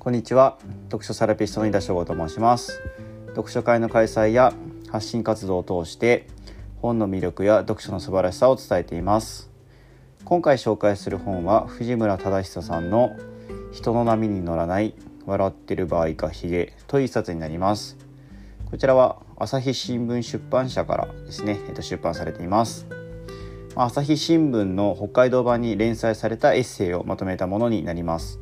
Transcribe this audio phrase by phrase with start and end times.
[0.00, 0.56] こんにちは。
[0.84, 2.80] 読書セラピストの井田翔吾と申します。
[3.36, 4.54] 読書会の開催や
[4.88, 6.26] 発信活動を通して
[6.80, 9.50] 本の魅力や読書の素晴らしさを伝えています。
[10.24, 13.10] 今回紹介する本は藤村忠久さんの
[13.72, 14.94] 人の波に乗らない
[15.26, 17.98] 笑ってる場合かヒゲという一冊になります。
[18.70, 22.86] こちらは朝日新聞出版社からですね、えっと、出版されています。
[23.74, 28.40] 朝日新聞の北海道版に連載されたエッセイをまとめたものになります。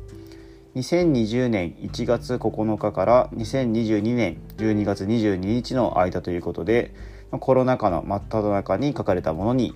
[0.75, 6.93] 2020年1月9日から2022年12月22日の間ということで
[7.31, 9.75] コロナ禍の真っ只中に書かれたものに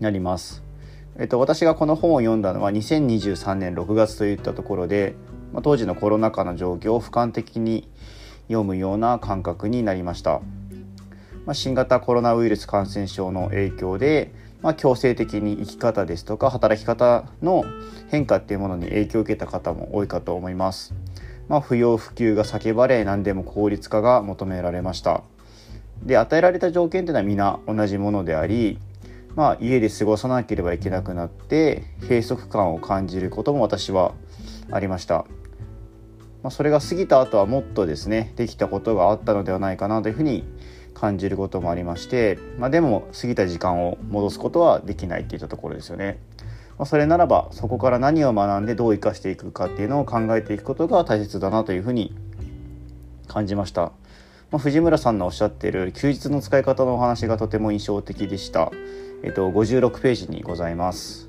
[0.00, 0.62] なります。
[1.18, 5.14] えっと、私がこの本を読んだのは2023年6月といったところで、
[5.52, 7.88] まあ、当時のコロナ禍の状況を俯瞰的に
[8.48, 10.40] 読むような感覚になりました。
[11.46, 17.64] まあ、新型コロナウイルス感染症の影響でまあ、強制的に生き方ですとか働き方の
[18.10, 20.94] 変化っていうものに影響を受けた方も多いかと思います。
[21.48, 25.22] まあ、不要不急が叫ばれ何でも効率化が求められました。
[26.04, 28.78] で与えられた条件っていうのは皆同じものであり、
[29.34, 34.12] まあ、家で過ごさなければいけなくなって閉塞感を感じることも私は
[34.70, 35.24] ありました。
[36.42, 40.44] まあ、それが過ぎた後はもっとですねできたことがあったのではないかなというふうに
[40.94, 46.18] 感じることもありまして、まあ、でも過ぎた時間を戻すことはできないっていったところですよね。
[46.78, 52.14] まあ、それならばそこから何を学んでどう生かしていくかっていうのを考えていくことが大切だなというふうに
[53.28, 53.92] 感じました。
[54.50, 58.72] まあ、藤村さんのおっしゃっている休日の使い方のお話がとても印象的でした。
[59.22, 61.28] えっと、56ページにございます。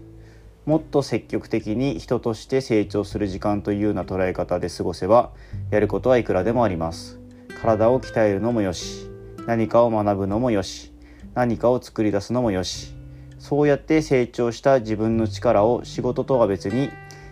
[0.66, 5.32] もっと積極的に人として成長する時間というような捉え方で過ごせば
[5.70, 7.20] やることはいくらでもあります。
[7.62, 9.11] 体を鍛えるのもよし
[9.48, 10.94] 何かを学ぶのもよし
[11.34, 12.94] 何かを作り出すのもよし
[13.40, 16.90] そうやって成長した自分の力を仕事とは別に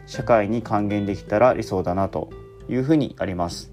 [0.07, 2.29] 社会に還元できたら理想だなと
[2.67, 3.71] いうふうにあります。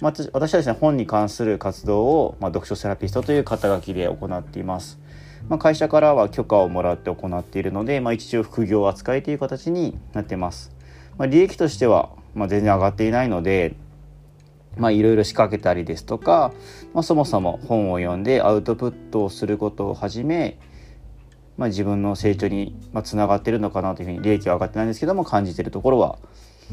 [0.00, 4.98] まあ、私はですね本に関する活動を、まあ、読書セラピストという肩書きで行っています。
[5.48, 10.72] まあ、会社からは許可をもらって行っているので、まあ、一応副業扱いという形になっています。
[11.18, 13.74] まあ、利益としては、まあ、全然上がっていないので、
[14.76, 16.52] まあ、いろいろ仕掛けたりですとか、
[16.94, 20.58] まあ、そもそも本を読んでアウトプットをすることを始め、
[21.56, 26.18] まあ、自分の成長につながってるのかなというふうに利益は上がってないんですけども感じてるところは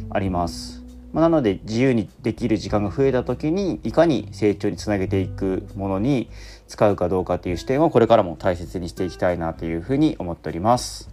[0.09, 0.83] あります。
[1.13, 6.29] まあ、なので自由にできる時間が増えた時にいかに成長につなげていくものに
[6.67, 11.09] 使うかどうかっていう視点をこれからも大切にしていきたいなというふうに思っております。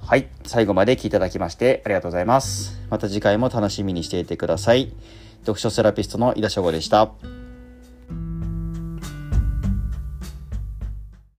[0.00, 0.28] はい。
[0.44, 2.80] 最後まで聞いていただきましてありがとうございます。
[2.90, 4.92] また次回も楽しみにしていてください。
[5.42, 7.41] 読書セラピストの井田翔吾でした。